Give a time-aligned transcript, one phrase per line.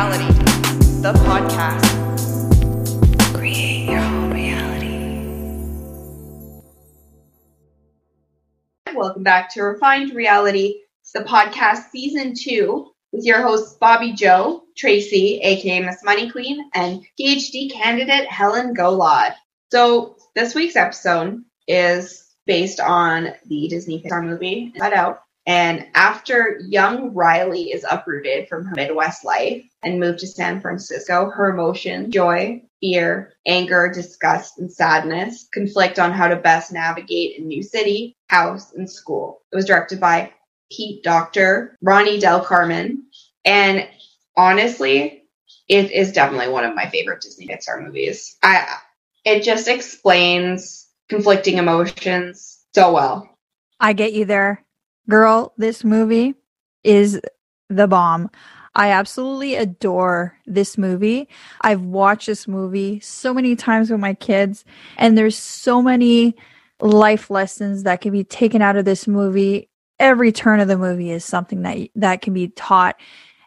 [0.00, 0.32] Reality,
[1.02, 1.84] the podcast.
[3.34, 4.96] Create your own reality.
[8.94, 14.62] Welcome back to Refined Reality, It's the podcast season two, with your hosts Bobby Joe,
[14.74, 19.34] Tracy, aka Miss Money Queen, and PhD candidate Helen Golod.
[19.70, 25.20] So this week's episode is based on the Disney Pixar movie Inside Out.
[25.46, 31.30] And after young Riley is uprooted from her Midwest life and moved to San Francisco,
[31.30, 37.42] her emotions, joy, fear, anger, disgust, and sadness conflict on how to best navigate a
[37.42, 39.42] new city, house, and school.
[39.52, 40.32] It was directed by
[40.70, 43.04] Pete Docter, Ronnie Del Carmen,
[43.44, 43.88] and
[44.36, 45.24] honestly,
[45.68, 48.36] it is definitely one of my favorite Disney Pixar movies.
[48.42, 48.66] I
[49.24, 53.28] it just explains conflicting emotions so well.
[53.78, 54.64] I get you there.
[55.08, 56.34] Girl, this movie
[56.84, 57.20] is
[57.68, 58.30] the bomb.
[58.74, 61.28] I absolutely adore this movie.
[61.62, 64.64] I've watched this movie so many times with my kids,
[64.96, 66.36] and there's so many
[66.80, 69.68] life lessons that can be taken out of this movie.
[69.98, 72.96] Every turn of the movie is something that that can be taught,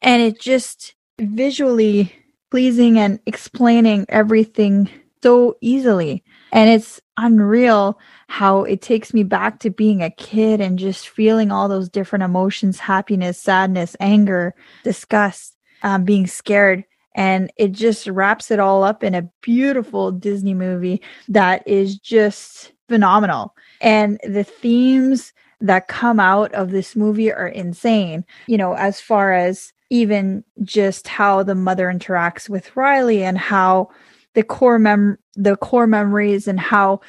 [0.01, 2.13] and it just visually
[2.51, 4.89] pleasing and explaining everything
[5.23, 6.23] so easily.
[6.51, 7.97] And it's unreal
[8.33, 12.23] how it takes me back to being a kid and just feeling all those different
[12.23, 16.83] emotions happiness, sadness, anger, disgust, um, being scared.
[17.13, 22.73] And it just wraps it all up in a beautiful Disney movie that is just
[22.89, 23.53] phenomenal.
[23.81, 28.25] And the themes that come out of this movie are insane.
[28.47, 33.91] You know, as far as even just how the mother interacts with Riley and how
[34.33, 36.99] the core mem the core memories and how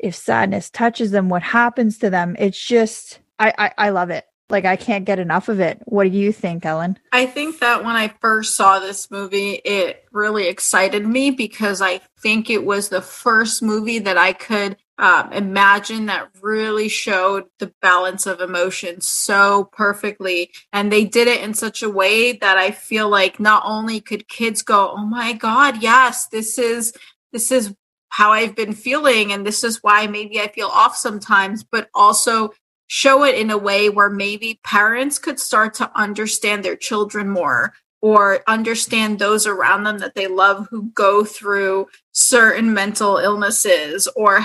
[0.00, 4.24] if sadness touches them what happens to them it's just I, I i love it.
[4.48, 5.80] Like i can't get enough of it.
[5.84, 6.98] What do you think ellen?
[7.12, 12.00] I think that when i first saw this movie it really excited me because i
[12.20, 17.72] think it was the first movie that i could um, imagine that really showed the
[17.80, 20.50] balance of emotions so perfectly.
[20.74, 24.28] And they did it in such a way that I feel like not only could
[24.28, 26.92] kids go, oh my God, yes, this is,
[27.32, 27.74] this is
[28.10, 29.32] how I've been feeling.
[29.32, 32.52] And this is why maybe I feel off sometimes, but also
[32.88, 37.72] show it in a way where maybe parents could start to understand their children more
[38.02, 44.40] or understand those around them that they love who go through certain mental illnesses or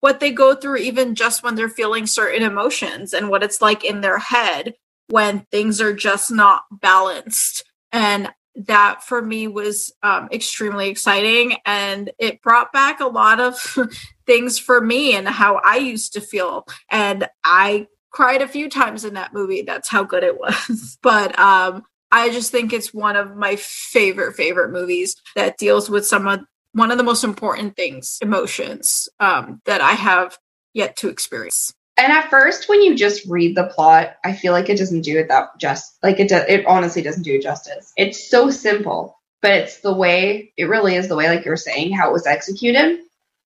[0.00, 3.84] what they go through even just when they're feeling certain emotions and what it's like
[3.84, 4.74] in their head
[5.08, 8.30] when things are just not balanced and
[8.66, 13.58] that for me was um, extremely exciting and it brought back a lot of
[14.26, 19.04] things for me and how i used to feel and i cried a few times
[19.04, 21.82] in that movie that's how good it was but um
[22.12, 26.40] I just think it's one of my favorite favorite movies that deals with some of
[26.72, 30.38] one of the most important things, emotions um, that I have
[30.72, 31.72] yet to experience.
[32.00, 35.18] And at first, when you just read the plot, I feel like it doesn't do
[35.18, 36.30] it that just like it.
[36.30, 36.44] does.
[36.48, 37.92] it honestly doesn't do it justice.
[37.94, 41.92] It's so simple, but it's the way it really is the way, like you're saying,
[41.92, 43.00] how it was executed.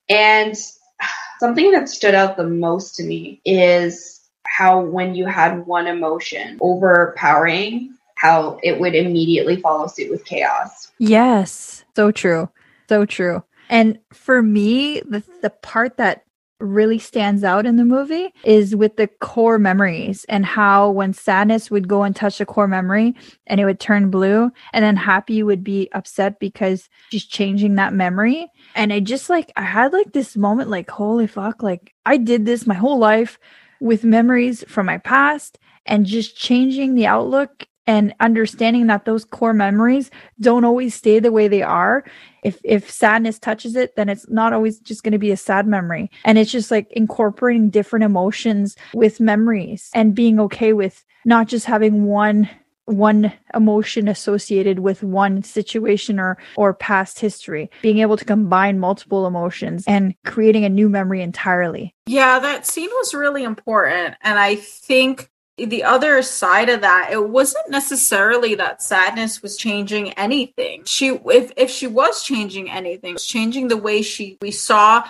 [0.09, 0.57] And
[1.41, 6.57] something that stood out the most to me is how when you had one emotion
[6.61, 10.93] overpowering how it would immediately follow suit with chaos.
[10.99, 12.49] Yes, so true.
[12.89, 13.43] So true.
[13.69, 16.24] And for me, the the part that
[16.61, 21.71] really stands out in the movie is with the core memories and how when sadness
[21.71, 23.15] would go and touch the core memory
[23.47, 27.93] and it would turn blue and then happy would be upset because she's changing that
[27.93, 28.49] memory.
[28.75, 32.47] And I just like I had like this moment like holy fuck like I did
[32.47, 33.39] this my whole life
[33.81, 39.53] with memories from my past and just changing the outlook and understanding that those core
[39.53, 42.05] memories don't always stay the way they are.
[42.43, 45.67] If if sadness touches it then it's not always just going to be a sad
[45.67, 46.11] memory.
[46.25, 51.67] And it's just like incorporating different emotions with memories and being okay with not just
[51.67, 52.49] having one
[52.87, 59.27] one emotion associated with one situation or or past history being able to combine multiple
[59.27, 61.95] emotions and creating a new memory entirely.
[62.07, 64.17] Yeah that scene was really important.
[64.21, 70.13] And i think the other side of that it wasn't necessarily that sadness was changing
[70.13, 70.83] anything.
[70.85, 75.05] She if if she was changing anything was changing the way she we saw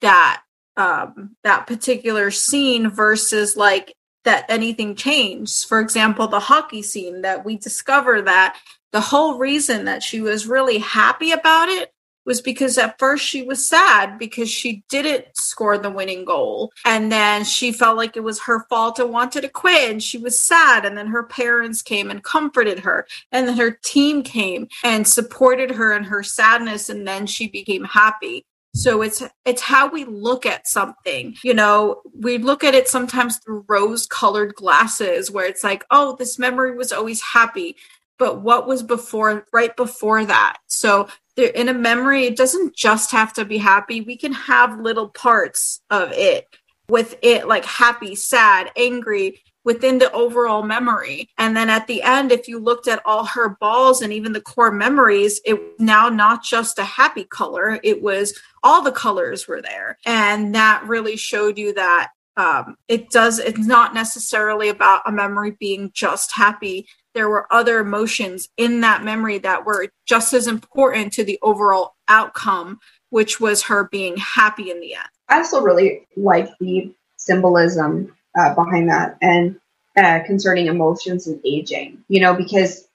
[0.00, 0.42] that
[0.76, 3.94] um that particular scene versus like
[4.24, 5.66] that anything changed.
[5.66, 8.56] For example the hockey scene that we discover that
[8.92, 11.92] the whole reason that she was really happy about it
[12.26, 16.72] was because at first she was sad because she didn't score the winning goal.
[16.84, 19.90] And then she felt like it was her fault and wanted to quit.
[19.90, 20.84] And she was sad.
[20.84, 23.06] And then her parents came and comforted her.
[23.32, 26.88] And then her team came and supported her in her sadness.
[26.88, 28.44] And then she became happy.
[28.74, 31.34] So it's it's how we look at something.
[31.42, 36.14] You know, we look at it sometimes through rose colored glasses where it's like, "Oh,
[36.16, 37.76] this memory was always happy."
[38.16, 40.58] But what was before right before that?
[40.68, 41.08] So
[41.40, 44.00] there, in a memory, it doesn't just have to be happy.
[44.00, 46.46] We can have little parts of it
[46.88, 51.28] with it like happy, sad, angry within the overall memory.
[51.38, 54.40] And then at the end, if you looked at all her balls and even the
[54.40, 59.62] core memories, it now not just a happy color, it was all the colors were
[59.62, 59.98] there.
[60.06, 65.56] And that really showed you that um, it does, it's not necessarily about a memory
[65.60, 66.86] being just happy.
[67.14, 71.94] There were other emotions in that memory that were just as important to the overall
[72.08, 72.80] outcome,
[73.10, 75.08] which was her being happy in the end.
[75.28, 79.58] I also really like the symbolism uh, behind that and
[79.96, 82.04] uh, concerning emotions and aging.
[82.08, 82.88] You know, because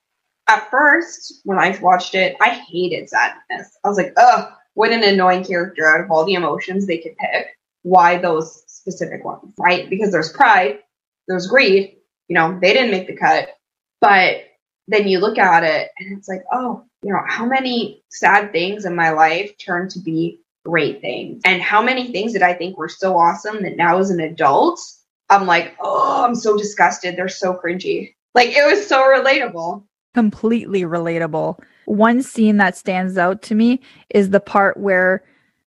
[0.48, 3.76] at first when I watched it, I hated sadness.
[3.84, 7.16] I was like, ugh, what an annoying character out of all the emotions they could
[7.16, 7.48] pick.
[7.82, 9.88] Why those specific ones, right?
[9.88, 10.80] Because there's pride,
[11.28, 11.96] there's greed.
[12.28, 13.50] You know, they didn't make the cut,
[14.00, 14.44] but
[14.88, 18.84] then you look at it and it's like, oh, you know, how many sad things
[18.84, 21.42] in my life turned to be great things?
[21.44, 24.80] And how many things that I think were so awesome that now as an adult
[25.28, 27.16] I'm like, oh, I'm so disgusted.
[27.16, 28.14] They're so cringy.
[28.34, 29.84] Like it was so relatable.
[30.14, 31.60] Completely relatable.
[31.86, 35.24] One scene that stands out to me is the part where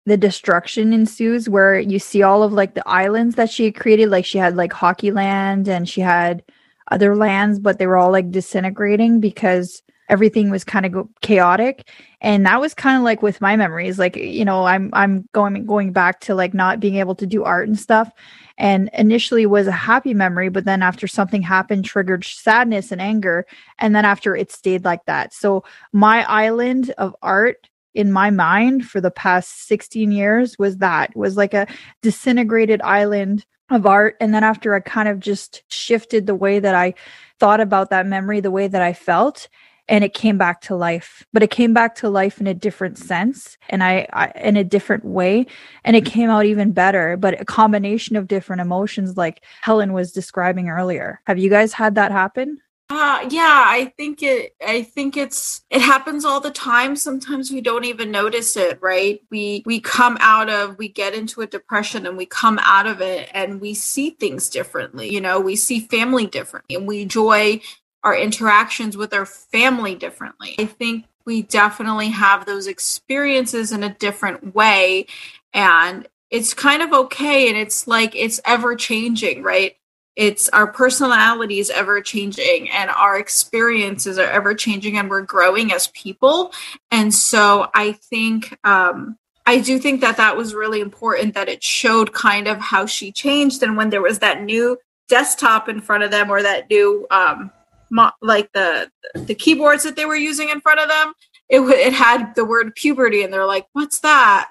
[0.06, 4.10] the destruction ensues, where you see all of like the islands that she created.
[4.10, 6.42] Like she had like Hockey Land and she had
[6.90, 11.88] other lands, but they were all like disintegrating because everything was kind of chaotic.
[12.20, 15.64] And that was kind of like with my memories like you know i'm i'm going
[15.66, 18.10] going back to like not being able to do art and stuff.
[18.56, 23.46] And initially was a happy memory but then after something happened triggered sadness and anger
[23.78, 25.32] and then after it stayed like that.
[25.32, 31.16] So my island of art in my mind for the past 16 years was that
[31.16, 31.66] was like a
[32.02, 34.16] disintegrated island of art.
[34.20, 36.94] And then after i kind of just shifted the way that i
[37.40, 39.48] thought about that memory the way that i felt
[39.88, 41.24] and it came back to life.
[41.32, 44.64] But it came back to life in a different sense and I, I, in a
[44.64, 45.46] different way.
[45.84, 50.12] And it came out even better but a combination of different emotions like helen was
[50.12, 51.20] describing earlier.
[51.26, 52.58] Have you guys had that happen
[52.90, 57.60] uh yeah i think it i think it's it happens all the time sometimes we
[57.60, 62.06] don't even notice it right we we come out of we get into a depression
[62.06, 65.80] and we come out of it and we see things differently you know we see
[65.80, 67.58] family differently and we enjoy
[68.04, 70.54] our interactions with our family differently.
[70.58, 75.06] I think we definitely have those experiences in a different way.
[75.54, 77.48] And it's kind of okay.
[77.48, 79.76] And it's like it's ever changing, right?
[80.16, 85.72] It's our personality is ever changing and our experiences are ever changing and we're growing
[85.72, 86.52] as people.
[86.90, 91.62] And so I think, um, I do think that that was really important that it
[91.62, 93.62] showed kind of how she changed.
[93.62, 94.78] And when there was that new
[95.08, 97.50] desktop in front of them or that new um,
[97.90, 101.12] mo- like the the keyboards that they were using in front of them
[101.48, 104.50] it it had the word puberty and they're like what's that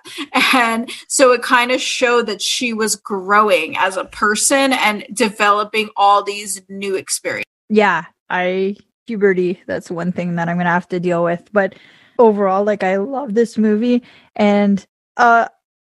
[0.53, 5.89] and so it kind of showed that she was growing as a person and developing
[5.95, 8.75] all these new experiences yeah i
[9.07, 11.75] puberty that's one thing that i'm gonna have to deal with but
[12.19, 14.03] overall like i love this movie
[14.35, 14.85] and
[15.17, 15.47] uh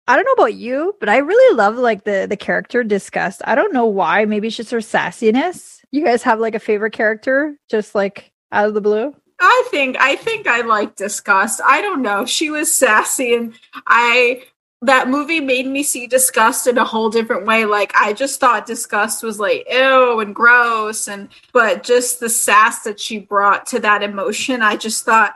[0.09, 3.42] I don't know about you, but I really love like the the character Disgust.
[3.44, 4.25] I don't know why.
[4.25, 8.68] Maybe it's just her sassiness you guys have like a favorite character just like out
[8.68, 9.14] of the blue?
[9.40, 11.61] I think I think I like Disgust.
[11.64, 12.25] I don't know.
[12.25, 13.55] She was sassy and
[13.87, 14.45] I
[14.83, 17.64] that movie made me see disgust in a whole different way.
[17.64, 22.83] Like I just thought disgust was like ew and gross and but just the sass
[22.83, 25.35] that she brought to that emotion, I just thought,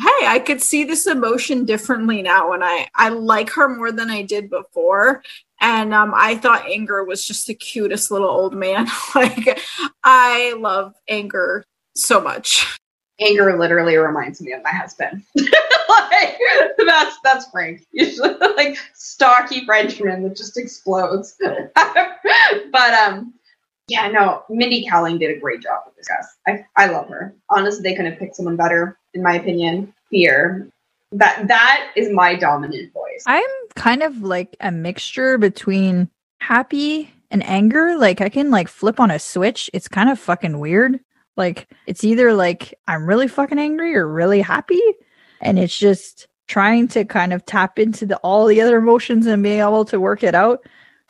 [0.00, 4.10] hey, I could see this emotion differently now and I I like her more than
[4.10, 5.22] I did before
[5.60, 8.86] and um, I thought Anger was just the cutest little old man.
[9.14, 9.60] like
[10.02, 11.64] I love Anger
[11.94, 12.78] so much.
[13.20, 15.22] Anger literally reminds me of my husband.
[15.36, 16.38] like
[16.78, 17.86] that's that's Frank.
[17.92, 21.36] Usually like stocky Frenchman that just explodes.
[21.74, 23.34] but um
[23.86, 26.64] yeah, no, Mindy Kaling did a great job with this guy.
[26.76, 27.34] I I love her.
[27.50, 29.92] Honestly, they couldn't have picked someone better, in my opinion.
[30.10, 30.68] Fear.
[31.12, 33.22] That that is my dominant voice.
[33.26, 33.42] I'm
[33.76, 36.08] kind of like a mixture between
[36.40, 37.96] happy and anger.
[37.96, 39.70] Like I can like flip on a switch.
[39.72, 40.98] It's kind of fucking weird.
[41.36, 44.80] Like it's either like I'm really fucking angry or really happy.
[45.40, 49.42] And it's just trying to kind of tap into the all the other emotions and
[49.42, 50.60] being able to work it out.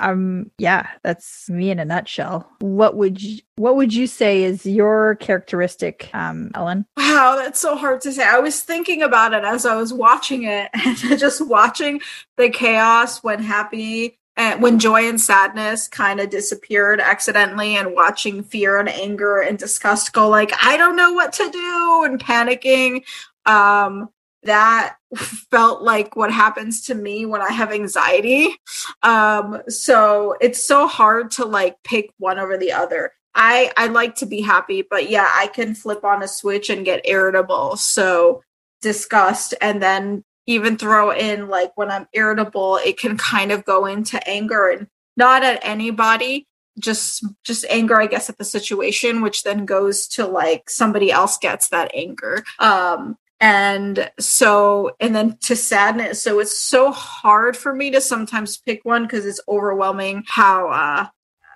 [0.00, 2.50] Um yeah that's me in a nutshell.
[2.60, 6.86] What would you what would you say is your characteristic um ellen?
[6.96, 8.24] Wow that's so hard to say.
[8.24, 12.00] I was thinking about it as i was watching it and just watching
[12.36, 18.42] the chaos when happy and when joy and sadness kind of disappeared accidentally and watching
[18.42, 23.02] fear and anger and disgust go like i don't know what to do and panicking
[23.46, 24.08] um
[24.44, 28.56] that felt like what happens to me when I have anxiety.
[29.02, 33.12] Um, so it's so hard to like pick one over the other.
[33.34, 36.84] I I like to be happy, but yeah, I can flip on a switch and
[36.84, 37.76] get irritable.
[37.76, 38.42] So
[38.80, 43.86] disgust and then even throw in like when I'm irritable, it can kind of go
[43.86, 46.46] into anger and not at anybody,
[46.78, 51.38] just just anger i guess at the situation which then goes to like somebody else
[51.38, 52.42] gets that anger.
[52.58, 56.22] Um and so and then to sadness.
[56.22, 61.06] So it's so hard for me to sometimes pick one because it's overwhelming how uh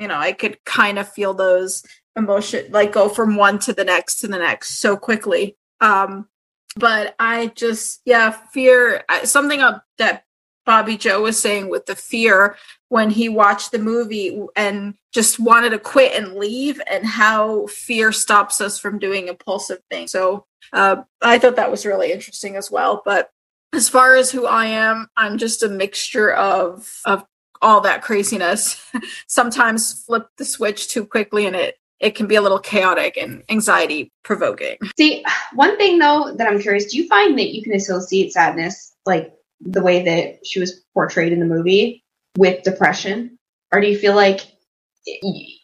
[0.00, 1.82] you know i could kind of feel those
[2.16, 5.56] emotion like go from one to the next to the next so quickly.
[5.80, 6.28] Um
[6.78, 9.60] but i just yeah fear something
[9.98, 10.24] that
[10.64, 12.56] bobby joe was saying with the fear
[12.88, 18.12] when he watched the movie and just wanted to quit and leave and how fear
[18.12, 22.70] stops us from doing impulsive things so uh, I thought that was really interesting as
[22.70, 23.02] well.
[23.04, 23.30] But
[23.72, 27.24] as far as who I am, I'm just a mixture of of
[27.60, 28.82] all that craziness.
[29.26, 33.42] Sometimes flip the switch too quickly, and it it can be a little chaotic and
[33.48, 34.76] anxiety provoking.
[34.96, 35.24] See,
[35.54, 39.32] one thing though that I'm curious, do you find that you can associate sadness like
[39.60, 42.04] the way that she was portrayed in the movie
[42.36, 43.38] with depression?
[43.72, 44.40] Or do you feel like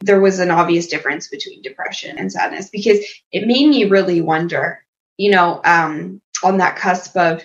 [0.01, 2.69] there was an obvious difference between depression and sadness?
[2.71, 2.99] Because
[3.31, 4.85] it made me really wonder
[5.17, 7.43] you know, um, on that cusp of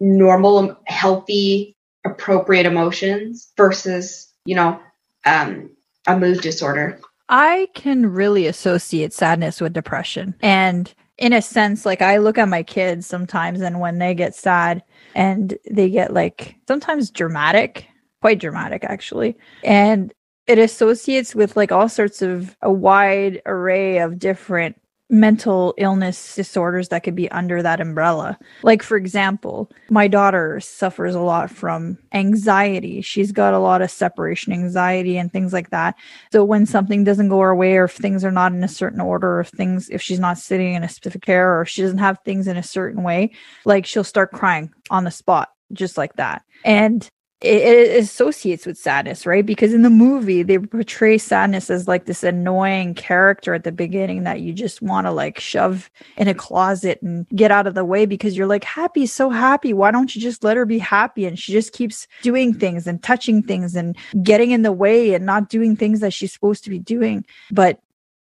[0.00, 4.80] normal, healthy, appropriate emotions versus, you know,
[5.24, 5.70] um,
[6.06, 7.00] a mood disorder.
[7.28, 10.34] I can really associate sadness with depression.
[10.40, 14.34] And in a sense, like I look at my kids sometimes, and when they get
[14.34, 14.82] sad
[15.14, 17.86] and they get like sometimes dramatic,
[18.20, 19.36] quite dramatic actually.
[19.64, 20.12] And
[20.46, 24.80] it associates with like all sorts of a wide array of different
[25.10, 28.38] mental illness disorders that could be under that umbrella.
[28.62, 33.00] Like, for example, my daughter suffers a lot from anxiety.
[33.00, 35.94] She's got a lot of separation anxiety and things like that.
[36.32, 39.00] So, when something doesn't go her way, or if things are not in a certain
[39.00, 41.98] order, or if things, if she's not sitting in a specific chair, or she doesn't
[41.98, 43.32] have things in a certain way,
[43.64, 46.42] like she'll start crying on the spot, just like that.
[46.64, 47.08] And
[47.40, 49.46] it, it, associates with sadness, right?
[49.46, 54.24] Because in the movie, they portray sadness as like this annoying character at the beginning
[54.24, 57.84] that you just want to like shove in a closet and get out of the
[57.84, 59.72] way because you're like, happy, so happy.
[59.72, 61.26] Why don't you just let her be happy?
[61.26, 65.24] And she just keeps doing things and touching things and getting in the way and
[65.24, 67.24] not doing things that she's supposed to be doing.
[67.52, 67.80] But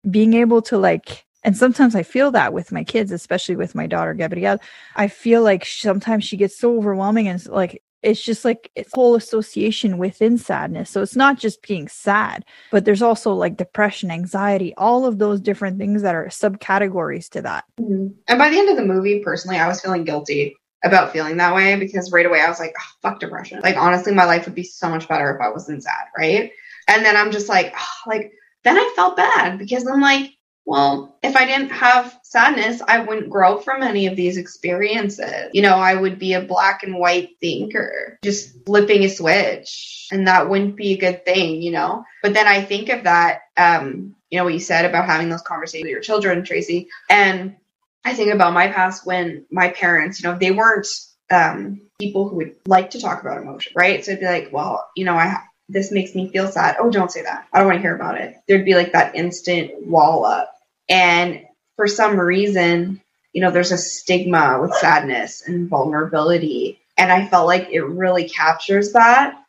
[0.09, 3.87] being able to like and sometimes I feel that with my kids, especially with my
[3.87, 4.59] daughter Gabrielle.
[4.97, 9.15] I feel like sometimes she gets so overwhelming and like it's just like it's whole
[9.15, 10.89] association within sadness.
[10.89, 15.41] So it's not just being sad, but there's also like depression, anxiety, all of those
[15.41, 17.65] different things that are subcategories to that.
[17.81, 18.07] Mm-hmm.
[18.29, 21.53] And by the end of the movie, personally, I was feeling guilty about feeling that
[21.53, 23.59] way because right away I was like, oh, fuck depression.
[23.59, 26.51] Like honestly, my life would be so much better if I wasn't sad, right?
[26.87, 28.31] And then I'm just like, oh, like
[28.63, 30.31] then I felt bad because I'm like,
[30.67, 35.49] well, if I didn't have sadness, I wouldn't grow from any of these experiences.
[35.53, 40.27] You know, I would be a black and white thinker, just flipping a switch, and
[40.27, 42.03] that wouldn't be a good thing, you know?
[42.21, 45.41] But then I think of that, um, you know, what you said about having those
[45.41, 47.55] conversations with your children, Tracy, and
[48.03, 50.87] I think about my past when my parents, you know, they weren't
[51.31, 54.03] um, people who would like to talk about emotion, right?
[54.03, 56.77] So it'd be like, well, you know, I this makes me feel sad.
[56.79, 57.47] Oh, don't say that.
[57.51, 58.35] I don't want to hear about it.
[58.47, 60.56] There'd be like that instant wall up
[60.89, 61.41] and
[61.75, 63.01] for some reason,
[63.33, 66.79] you know, there's a stigma with sadness and vulnerability.
[66.97, 69.39] And I felt like it really captures that.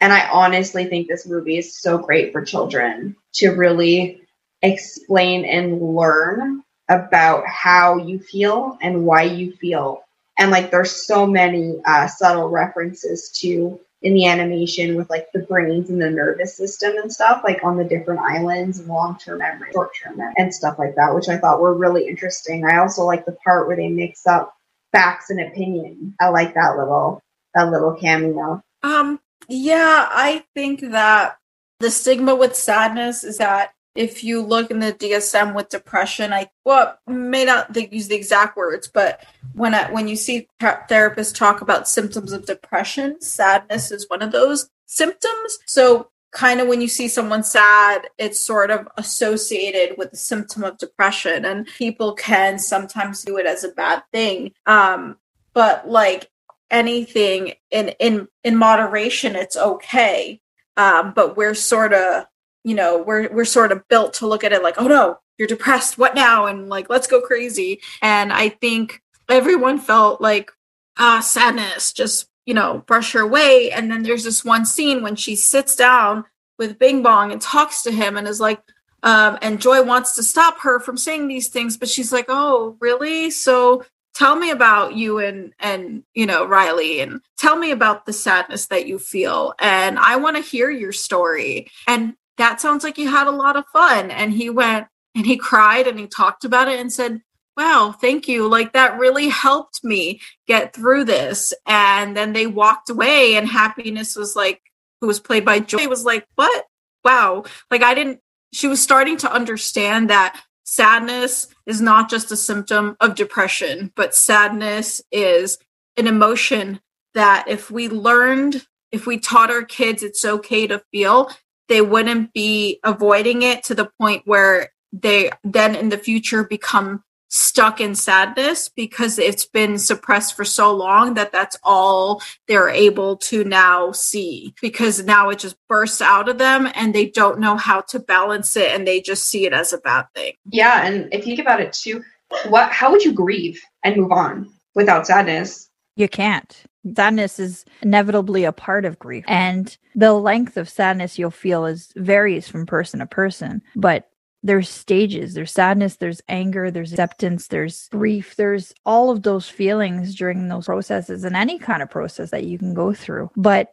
[0.00, 4.22] And I honestly think this movie is so great for children to really
[4.62, 10.02] explain and learn about how you feel and why you feel.
[10.38, 15.40] And like, there's so many uh, subtle references to in the animation with like the
[15.40, 19.38] brains and the nervous system and stuff, like on the different islands and long term
[19.40, 22.64] memory, short term memory, and stuff like that, which I thought were really interesting.
[22.64, 24.54] I also like the part where they mix up
[24.92, 26.14] facts and opinion.
[26.20, 27.20] I like that little
[27.56, 28.62] that little cameo.
[28.84, 31.38] Um, yeah, I think that
[31.80, 36.50] the stigma with sadness is that if you look in the DSM with depression, I
[36.64, 39.24] well may not use the exact words, but
[39.54, 44.32] when I, when you see therapists talk about symptoms of depression, sadness is one of
[44.32, 45.58] those symptoms.
[45.66, 50.64] So kind of when you see someone sad, it's sort of associated with the symptom
[50.64, 54.52] of depression, and people can sometimes do it as a bad thing.
[54.66, 55.16] Um,
[55.54, 56.30] but like
[56.70, 60.40] anything in in in moderation, it's okay.
[60.76, 62.26] Um, but we're sort of
[62.66, 65.48] you know we're we're sort of built to look at it like oh no you're
[65.48, 65.98] depressed.
[65.98, 66.46] What now?
[66.46, 67.80] And like let's go crazy.
[68.02, 70.50] And i think everyone felt like
[70.98, 73.70] ah sadness just you know brush her away.
[73.70, 76.24] And then there's this one scene when she sits down
[76.58, 78.62] with bing bong and talks to him and is like
[79.02, 82.76] um, and joy wants to stop her from saying these things but she's like oh
[82.80, 83.30] really?
[83.30, 88.12] So tell me about you and and you know riley and tell me about the
[88.12, 89.54] sadness that you feel.
[89.60, 91.68] And i want to hear your story.
[91.86, 94.10] And that sounds like you had a lot of fun.
[94.10, 97.22] And he went and he cried and he talked about it and said,
[97.56, 98.48] Wow, thank you.
[98.48, 101.54] Like that really helped me get through this.
[101.64, 104.60] And then they walked away, and happiness was like,
[105.00, 106.66] who was played by Joy, was like, What?
[107.04, 107.44] Wow.
[107.70, 108.20] Like I didn't,
[108.52, 114.14] she was starting to understand that sadness is not just a symptom of depression, but
[114.14, 115.58] sadness is
[115.96, 116.80] an emotion
[117.14, 121.30] that if we learned, if we taught our kids it's okay to feel,
[121.68, 127.02] they wouldn't be avoiding it to the point where they then in the future become
[127.28, 133.16] stuck in sadness because it's been suppressed for so long that that's all they're able
[133.16, 137.56] to now see because now it just bursts out of them and they don't know
[137.56, 140.34] how to balance it and they just see it as a bad thing.
[140.50, 142.02] Yeah, and if you think about it too,
[142.48, 145.68] what how would you grieve and move on without sadness?
[145.96, 146.64] You can't.
[146.94, 149.24] Sadness is inevitably a part of grief.
[149.26, 154.08] And the length of sadness you'll feel is varies from person to person but
[154.42, 155.34] there's stages.
[155.34, 158.36] There's sadness there's anger there's acceptance there's grief.
[158.36, 162.56] There's all of those feelings during those processes and any kind of process that you
[162.58, 163.30] can go through.
[163.36, 163.72] But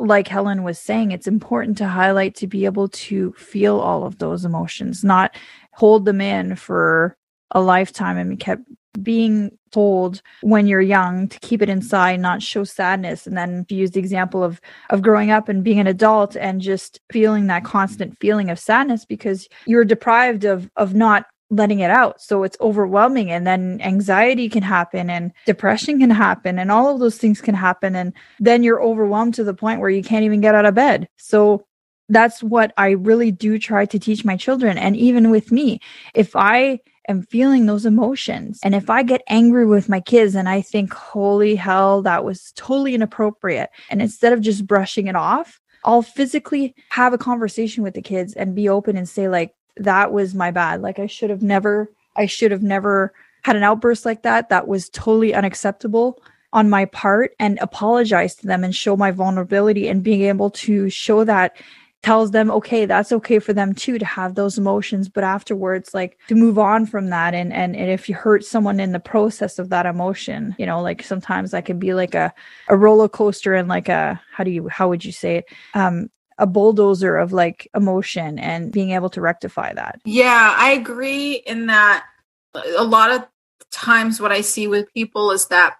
[0.00, 4.18] like helen was saying it's important to highlight to be able to feel all of
[4.18, 5.34] those emotions not
[5.72, 7.16] hold them in for
[7.50, 8.62] a lifetime and be kept
[9.02, 13.26] being told when you're young to keep it inside not show sadness.
[13.26, 17.00] And then use the example of of growing up and being an adult and just
[17.12, 22.20] feeling that constant feeling of sadness because you're deprived of of not letting it out.
[22.20, 27.00] So it's overwhelming and then anxiety can happen and depression can happen and all of
[27.00, 27.96] those things can happen.
[27.96, 31.08] And then you're overwhelmed to the point where you can't even get out of bed.
[31.16, 31.64] So
[32.08, 34.78] that's what I really do try to teach my children.
[34.78, 35.80] And even with me,
[36.14, 38.60] if I am feeling those emotions.
[38.62, 42.52] And if I get angry with my kids and I think, holy hell, that was
[42.54, 43.70] totally inappropriate.
[43.90, 48.34] And instead of just brushing it off, I'll physically have a conversation with the kids
[48.34, 50.82] and be open and say, like, that was my bad.
[50.82, 54.48] Like, I should have never, I should have never had an outburst like that.
[54.48, 56.20] That was totally unacceptable
[56.52, 60.90] on my part and apologize to them and show my vulnerability and being able to
[60.90, 61.56] show that
[62.02, 66.18] tells them okay that's okay for them too to have those emotions but afterwards like
[66.28, 69.58] to move on from that and and, and if you hurt someone in the process
[69.58, 72.32] of that emotion you know like sometimes that can be like a
[72.68, 75.44] a roller coaster and like a how do you how would you say it?
[75.74, 76.08] Um
[76.40, 80.00] a bulldozer of like emotion and being able to rectify that.
[80.04, 82.06] Yeah i agree in that
[82.54, 83.26] a lot of
[83.72, 85.76] times what i see with people is that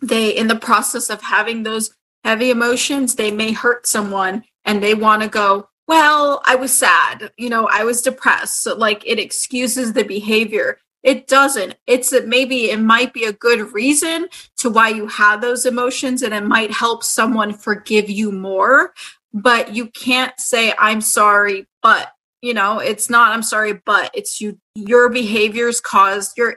[0.00, 4.94] they in the process of having those heavy emotions they may hurt someone and they
[4.94, 8.62] want to go, well, I was sad, you know, I was depressed.
[8.62, 10.78] So like it excuses the behavior.
[11.02, 11.74] It doesn't.
[11.86, 16.22] It's that maybe it might be a good reason to why you have those emotions
[16.22, 18.94] and it might help someone forgive you more,
[19.34, 24.40] but you can't say I'm sorry, but you know, it's not I'm sorry, but it's
[24.40, 26.56] you your behaviors caused your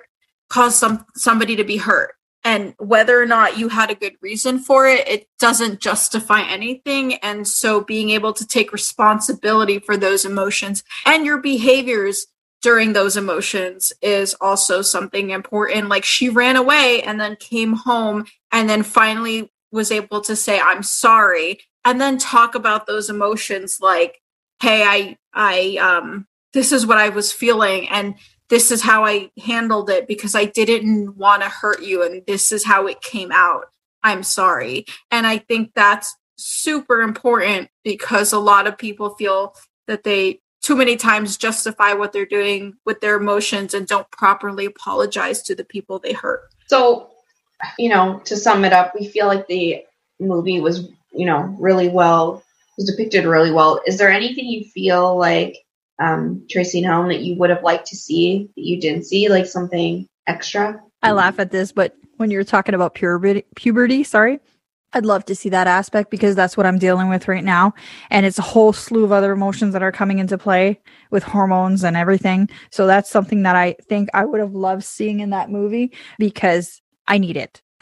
[0.50, 2.14] caused some somebody to be hurt
[2.46, 7.16] and whether or not you had a good reason for it it doesn't justify anything.
[7.16, 12.28] And so being able to take responsibility for those emotions and your behaviors
[12.62, 15.90] during those emotions is also something important.
[15.90, 20.60] Like she ran away and then came home and then finally was able to say
[20.60, 24.22] i'm sorry and then talk about those emotions like
[24.62, 28.16] hey i i um this is what i was feeling and
[28.50, 32.52] this is how I handled it because I didn't want to hurt you and this
[32.52, 33.66] is how it came out.
[34.04, 34.86] I'm sorry.
[35.10, 39.56] And I think that's super important because a lot of people feel
[39.88, 44.66] that they too many times justify what they're doing with their emotions and don't properly
[44.66, 46.42] apologize to the people they hurt.
[46.68, 47.10] So,
[47.78, 49.84] you know, to sum it up, we feel like the
[50.20, 52.44] movie was, you know, really well
[52.78, 53.82] was depicted really well.
[53.86, 55.65] Is there anything you feel like
[56.00, 59.30] um, Tracy and Helen, that you would have liked to see that you didn't see,
[59.30, 60.82] like something extra?
[61.02, 64.40] I laugh at this, but when you're talking about puberty, puberty, sorry,
[64.94, 67.74] I'd love to see that aspect because that's what I'm dealing with right now.
[68.10, 70.80] And it's a whole slew of other emotions that are coming into play
[71.12, 72.50] with hormones and everything.
[72.72, 76.82] So that's something that I think I would have loved seeing in that movie because
[77.08, 77.62] I need it.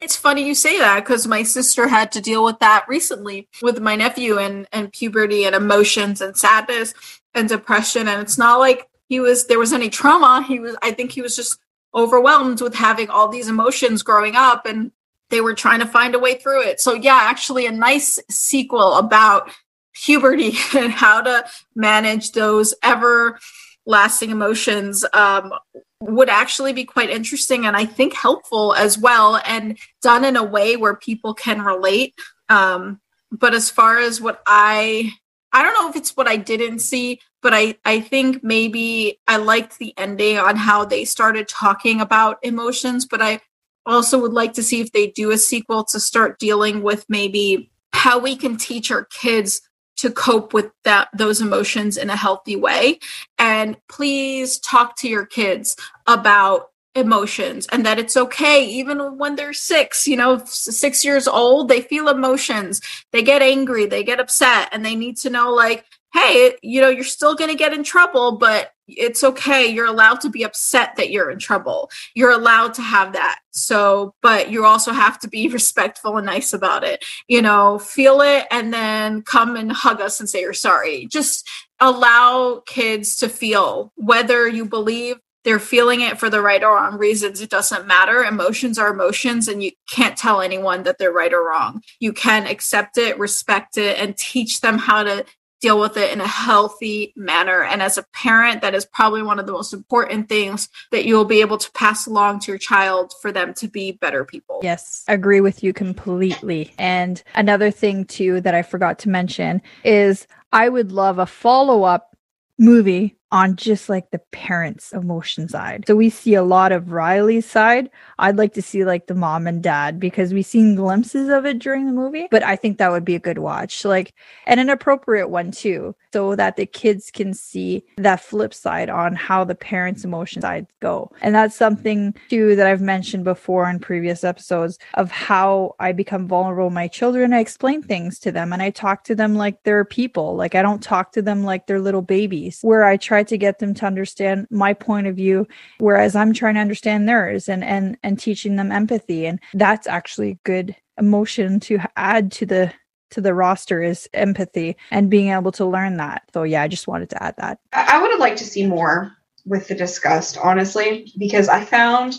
[0.00, 3.80] It's funny you say that because my sister had to deal with that recently with
[3.80, 6.94] my nephew and, and puberty and emotions and sadness
[7.34, 8.06] and depression.
[8.06, 10.44] And it's not like he was there was any trauma.
[10.46, 11.58] He was I think he was just
[11.94, 14.92] overwhelmed with having all these emotions growing up and
[15.30, 16.80] they were trying to find a way through it.
[16.80, 19.50] So yeah, actually a nice sequel about
[19.94, 23.38] puberty and how to manage those ever
[23.84, 25.52] lasting emotions um,
[26.00, 30.44] would actually be quite interesting and I think helpful as well and done in a
[30.44, 32.14] way where people can relate.
[32.48, 33.00] Um,
[33.32, 35.12] but as far as what I
[35.52, 39.38] I don't know if it's what I didn't see, but I I think maybe I
[39.38, 43.40] liked the ending on how they started talking about emotions, but I
[43.84, 47.70] also would like to see if they do a sequel to start dealing with maybe
[47.92, 49.62] how we can teach our kids
[49.98, 52.98] to cope with that those emotions in a healthy way.
[53.38, 59.52] And please talk to your kids about emotions and that it's okay even when they're
[59.52, 62.80] 6 you know 6 years old they feel emotions.
[63.12, 65.84] They get angry they get upset and they need to know like
[66.14, 69.66] hey, you know, you're still going to get in trouble, but it's okay.
[69.66, 71.90] You're allowed to be upset that you're in trouble.
[72.14, 73.40] You're allowed to have that.
[73.50, 77.04] So, but you also have to be respectful and nice about it.
[77.28, 81.06] You know, feel it and then come and hug us and say you're sorry.
[81.10, 81.48] Just
[81.80, 86.98] allow kids to feel whether you believe they're feeling it for the right or wrong
[86.98, 87.40] reasons.
[87.40, 88.22] It doesn't matter.
[88.24, 91.82] Emotions are emotions, and you can't tell anyone that they're right or wrong.
[92.00, 95.24] You can accept it, respect it, and teach them how to
[95.60, 97.62] deal with it in a healthy manner.
[97.62, 101.16] And as a parent, that is probably one of the most important things that you
[101.16, 104.60] will be able to pass along to your child for them to be better people.
[104.62, 106.72] Yes, agree with you completely.
[106.78, 111.84] And another thing, too, that I forgot to mention is I would love a follow
[111.84, 112.16] up
[112.58, 115.84] movie on just like the parents' emotion side.
[115.86, 117.90] So we see a lot of Riley's side.
[118.18, 121.58] I'd like to see like the mom and dad because we've seen glimpses of it
[121.58, 123.84] during the movie, but I think that would be a good watch.
[123.84, 124.14] Like,
[124.46, 129.14] and an appropriate one too, so that the kids can see that flip side on
[129.14, 131.12] how the parents' emotion side go.
[131.20, 136.26] And that's something too that I've mentioned before in previous episodes of how I become
[136.26, 137.32] vulnerable my children.
[137.32, 140.36] I explain things to them and I talk to them like they're people.
[140.36, 143.58] Like I don't talk to them like they're little babies, where I try to get
[143.58, 145.46] them to understand my point of view
[145.78, 149.26] whereas i'm trying to understand theirs and and and teaching them empathy.
[149.26, 152.72] And that's actually good emotion to add to the
[153.10, 156.22] to the roster is empathy and being able to learn that.
[156.34, 157.58] So yeah i just wanted to add that.
[157.72, 159.12] I would have liked to see more
[159.46, 162.14] with the disgust honestly because i found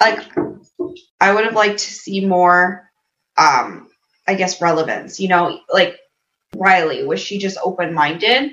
[0.00, 0.18] like
[1.20, 2.90] i would have liked to see more
[3.36, 3.88] um
[4.26, 5.20] i guess relevance.
[5.20, 5.98] You know like
[6.56, 8.52] riley was she just open-minded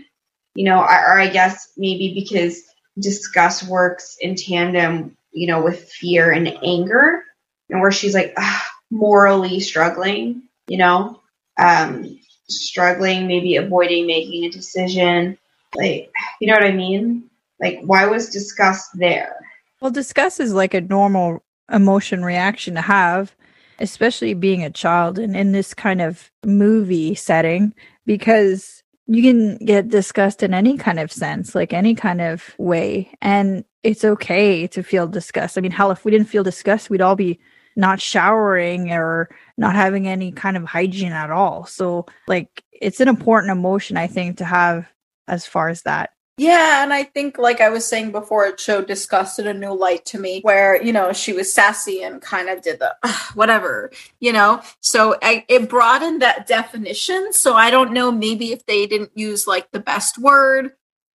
[0.56, 2.64] you know, or I guess maybe because
[2.98, 7.24] disgust works in tandem, you know, with fear and anger,
[7.70, 11.22] and where she's like ah, morally struggling, you know,
[11.60, 15.38] um, struggling, maybe avoiding making a decision,
[15.76, 17.30] like, you know what I mean?
[17.60, 19.36] Like, why was disgust there?
[19.82, 23.36] Well, disgust is like a normal emotion reaction to have,
[23.80, 27.74] especially being a child and in this kind of movie setting,
[28.06, 33.12] because you can get disgust in any kind of sense, like any kind of way.
[33.22, 35.58] And it's okay to feel disgust.
[35.58, 37.40] I mean, hell, if we didn't feel disgust, we'd all be
[37.76, 41.66] not showering or not having any kind of hygiene at all.
[41.66, 44.88] So, like, it's an important emotion, I think, to have
[45.28, 46.12] as far as that.
[46.38, 49.74] Yeah, and I think, like I was saying before, it showed disgust in a new
[49.74, 52.94] light to me, where you know she was sassy and kind of did the
[53.36, 54.62] whatever, you know.
[54.82, 57.32] So I, it broadened that definition.
[57.32, 60.72] So I don't know, maybe if they didn't use like the best word,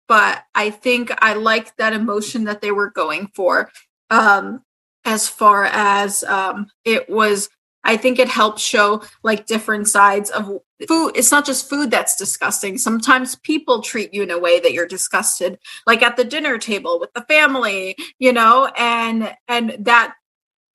[0.06, 3.70] but I think I like that emotion that they were going for.
[4.10, 4.62] Um,
[5.04, 7.48] as far as um, it was
[7.88, 11.12] I think it helps show like different sides of food.
[11.14, 12.76] It's not just food that's disgusting.
[12.76, 17.00] Sometimes people treat you in a way that you're disgusted, like at the dinner table
[17.00, 20.14] with the family, you know, and and that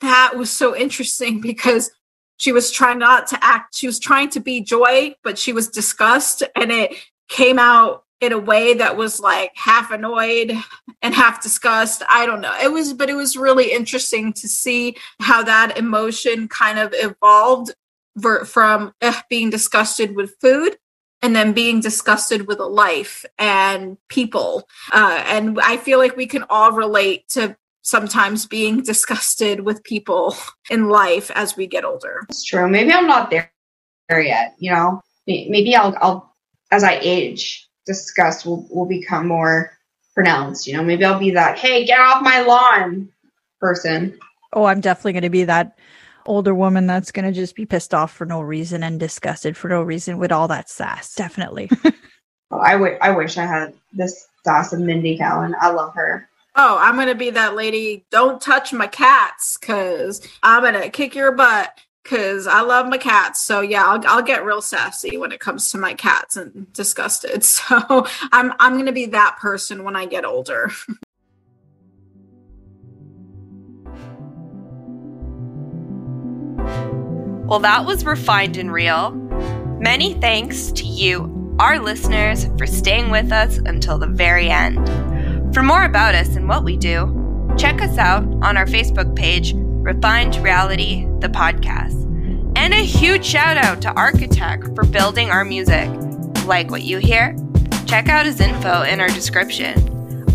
[0.02, 1.92] that was so interesting because
[2.38, 5.70] she was trying not to act she was trying to be joy but she was
[5.70, 6.92] disgust and it
[7.30, 10.54] came out in a way that was like half annoyed
[11.02, 12.02] and half disgust.
[12.10, 12.56] I don't know.
[12.62, 17.74] It was, but it was really interesting to see how that emotion kind of evolved
[18.46, 20.78] from uh, being disgusted with food
[21.22, 24.68] and then being disgusted with a life and people.
[24.92, 30.36] Uh, and I feel like we can all relate to sometimes being disgusted with people
[30.70, 32.22] in life as we get older.
[32.30, 32.70] It's true.
[32.70, 33.52] Maybe I'm not there
[34.10, 34.56] yet.
[34.60, 36.34] You know, maybe I'll, I'll
[36.72, 39.78] as I age, disgust will will become more
[40.14, 40.68] pronounced.
[40.68, 43.10] You know, maybe I'll be that hey, get off my lawn
[43.60, 44.18] person.
[44.54, 45.78] Oh, I'm definitely going to be that
[46.26, 49.68] older woman that's going to just be pissed off for no reason and disgusted for
[49.68, 51.16] no reason with all that sass.
[51.16, 51.70] Definitely.
[52.52, 55.54] oh, I, w- I wish I had this sass of Mindy Kaling.
[55.60, 56.30] I love her.
[56.56, 58.06] Oh, I'm going to be that lady.
[58.12, 62.98] Don't touch my cats because I'm going to kick your butt because I love my
[62.98, 63.42] cats.
[63.42, 67.44] So yeah, I'll, I'll get real sassy when it comes to my cats and disgusted.
[67.54, 70.72] So I'm I'm gonna be that person when I get older.
[77.46, 79.12] Well, that was refined and real.
[79.80, 84.84] Many thanks to you, our listeners, for staying with us until the very end.
[85.54, 89.54] For more about us and what we do, check us out on our Facebook page,
[89.84, 92.02] Refined Reality, the podcast.
[92.56, 95.90] And a huge shout out to Rkitek for building our music.
[96.46, 97.36] Like what you hear?
[97.86, 99.78] Check out his info in our description.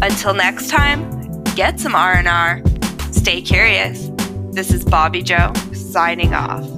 [0.02, 2.62] Until next time, get some R&R.
[3.10, 4.10] Stay curious.
[4.50, 6.77] This is Bobby Joe signing off.